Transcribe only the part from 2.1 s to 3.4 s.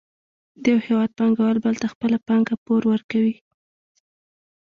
پانګه پور ورکوي